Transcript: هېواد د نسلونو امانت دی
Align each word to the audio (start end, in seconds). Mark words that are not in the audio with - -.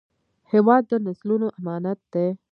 هېواد 0.51 0.83
د 0.87 0.93
نسلونو 1.05 1.47
امانت 1.59 1.99
دی 2.13 2.27